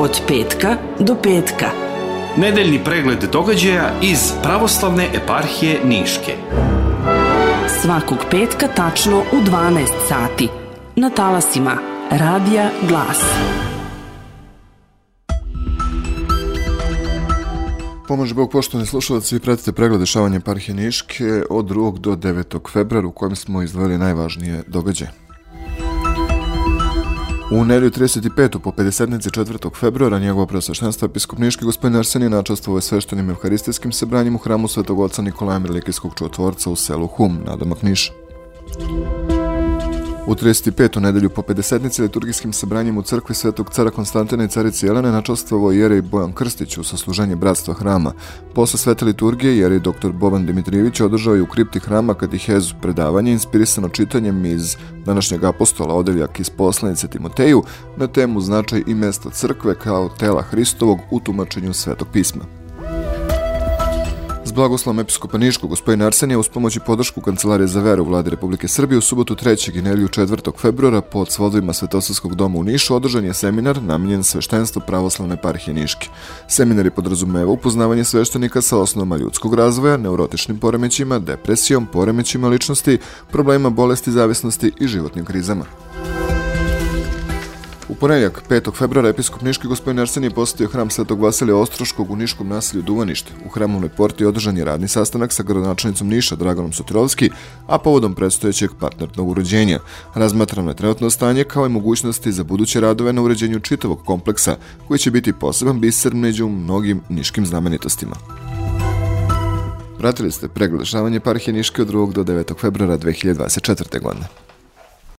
Od 0.00 0.20
petka 0.28 0.76
do 0.98 1.16
petka. 1.22 1.70
Nedeljni 2.36 2.84
pregled 2.84 3.24
događaja 3.32 3.92
iz 4.02 4.32
pravoslavne 4.42 5.08
eparhije 5.14 5.80
Niške. 5.84 6.36
Svakog 7.82 8.18
petka 8.30 8.68
tačno 8.68 9.18
u 9.18 9.36
12 9.36 9.86
sati. 10.08 10.48
Na 10.96 11.10
talasima 11.10 11.76
Radija 12.10 12.70
Glas. 12.88 13.24
Pomož 18.08 18.32
Bog, 18.32 18.50
poštovani 18.50 18.86
slušalci, 18.86 19.40
pratite 19.40 19.72
pregled 19.72 20.00
dešavanja 20.00 20.36
eparhije 20.36 20.74
Niške 20.74 21.42
od 21.50 21.66
2. 21.66 21.98
do 21.98 22.16
9. 22.16 22.70
februara 22.72 23.06
u 23.06 23.12
kojem 23.12 23.36
smo 23.36 23.62
izdvojili 23.62 23.98
najvažnije 23.98 24.62
događaje. 24.66 25.27
U 27.50 27.64
nedelju 27.64 27.90
35. 27.90 28.58
po 28.58 28.70
50. 28.70 29.30
4. 29.30 29.70
februara 29.74 30.18
njegovo 30.18 30.46
preosveštenstvo 30.46 31.06
episkop 31.06 31.38
Niški 31.38 31.64
gospodin 31.64 31.96
Arsenije 31.96 32.30
načastvovao 32.30 32.78
je 32.78 32.82
sveštenim 32.82 33.30
evharistijskim 33.30 33.92
sebranjem 33.92 34.34
u 34.34 34.38
hramu 34.38 34.68
Svetog 34.68 35.00
oca 35.00 35.22
Nikolaja 35.22 35.58
Mirlikijskog 35.58 36.14
čudotvorca 36.14 36.70
u 36.70 36.76
selu 36.76 37.06
Hum, 37.06 37.38
nadomak 37.46 37.82
Niša. 37.82 38.12
U 40.28 40.34
35. 40.34 41.00
nedelju 41.00 41.30
po 41.30 41.42
50. 41.42 42.00
liturgijskim 42.00 42.52
sabranjem 42.52 42.98
u 42.98 43.02
crkvi 43.02 43.34
Svetog 43.34 43.70
cara 43.70 43.90
Konstantina 43.90 44.44
i 44.44 44.48
carice 44.48 44.86
Jelene 44.86 45.12
načastvovao 45.12 45.72
jerej 45.72 46.02
Bojan 46.02 46.32
Krstić 46.32 46.78
u 46.78 46.84
sasluženje 46.84 47.36
bratstva 47.36 47.74
hrama. 47.74 48.12
Posle 48.54 48.78
svete 48.78 49.04
liturgije 49.04 49.58
jerej 49.58 49.78
dr. 49.78 50.12
Boban 50.12 50.46
Dimitrijević 50.46 51.00
održao 51.00 51.34
je 51.34 51.42
u 51.42 51.46
kripti 51.46 51.80
hrama 51.80 52.14
katehezu 52.14 52.74
predavanje 52.82 53.32
inspirisano 53.32 53.88
čitanjem 53.88 54.44
iz 54.44 54.76
današnjeg 55.04 55.44
apostola 55.44 55.94
odeljak 55.94 56.40
iz 56.40 56.50
poslanice 56.50 57.08
Timoteju 57.08 57.62
na 57.96 58.06
temu 58.06 58.40
značaj 58.40 58.82
i 58.86 58.94
mesto 58.94 59.30
crkve 59.30 59.74
kao 59.74 60.08
tela 60.08 60.42
Hristovog 60.42 60.98
u 61.10 61.20
tumačenju 61.20 61.72
svetog 61.72 62.08
pisma. 62.12 62.67
Blagoslovom 64.58 65.00
episkopa 65.00 65.38
Niškog 65.38 65.70
gospodina 65.70 66.06
Arsenija 66.06 66.38
uz 66.38 66.48
pomoć 66.48 66.76
i 66.76 66.80
podršku 66.80 67.20
Kancelarije 67.20 67.66
za 67.66 67.80
veru 67.80 68.04
vlade 68.04 68.30
Republike 68.30 68.68
Srbije 68.68 68.98
u 68.98 69.00
subotu 69.00 69.34
3. 69.34 69.78
i 69.78 69.82
nelju 69.82 70.08
4. 70.08 70.52
februara 70.60 71.00
pod 71.00 71.32
svodovima 71.32 71.72
Svetosavskog 71.72 72.34
doma 72.34 72.58
u 72.58 72.64
Nišu 72.64 72.94
održan 72.94 73.24
je 73.24 73.34
seminar 73.34 73.82
namenjen 73.82 74.22
sveštenstvu 74.22 74.82
pravoslavne 74.86 75.36
parhije 75.36 75.74
Niške. 75.74 76.08
Seminar 76.48 76.86
je 76.86 76.90
podrazumeva 76.90 77.52
upoznavanje 77.52 78.04
sveštenika 78.04 78.62
sa 78.62 78.78
osnovama 78.78 79.16
ljudskog 79.16 79.54
razvoja, 79.54 79.96
neurotičnim 79.96 80.58
poremećima, 80.58 81.18
depresijom, 81.18 81.86
poremećima 81.86 82.48
ličnosti, 82.48 82.98
problema 83.30 83.70
bolesti, 83.70 84.12
zavisnosti 84.12 84.72
i 84.80 84.86
životnim 84.86 85.24
krizama. 85.24 85.64
U 87.88 87.94
ponedjak, 87.94 88.42
5. 88.48 88.74
februara, 88.76 89.08
episkop 89.08 89.42
Niški 89.42 89.66
gospodin 89.66 90.00
Arsenije 90.00 90.30
posetio 90.30 90.68
hram 90.68 90.90
Svetog 90.90 91.20
Vasilija 91.20 91.56
Ostroškog 91.56 92.10
u 92.10 92.16
Niškom 92.16 92.48
naselju 92.48 92.82
Duvanište. 92.82 93.32
U 93.46 93.48
hramovnoj 93.48 93.88
porti 93.88 94.24
održan 94.24 94.56
je 94.56 94.64
radni 94.64 94.88
sastanak 94.88 95.32
sa 95.32 95.42
gradonačelnicom 95.42 96.08
Niša 96.08 96.36
Draganom 96.36 96.72
Sotirovski, 96.72 97.30
a 97.66 97.78
povodom 97.78 98.14
predstojećeg 98.14 98.70
partnernog 98.80 99.28
uređenja. 99.28 99.78
Razmatrano 100.14 100.70
je 100.70 100.76
trenutno 100.76 101.10
stanje 101.10 101.44
kao 101.44 101.66
i 101.66 101.68
mogućnosti 101.68 102.32
za 102.32 102.44
buduće 102.44 102.80
radove 102.80 103.12
na 103.12 103.22
uređenju 103.22 103.60
čitavog 103.60 104.04
kompleksa, 104.04 104.56
koji 104.88 104.98
će 104.98 105.10
biti 105.10 105.32
poseban 105.32 105.80
biser 105.80 106.14
među 106.14 106.48
mnogim 106.48 107.00
niškim 107.08 107.46
znamenitostima. 107.46 108.16
Pratili 109.98 110.32
ste 110.32 110.48
pregled 110.48 110.86
parhije 111.24 111.54
Niške 111.54 111.82
od 111.82 111.88
2. 111.88 112.12
do 112.12 112.24
9. 112.24 112.60
februara 112.60 112.98
2024. 112.98 114.02
godine. 114.02 114.47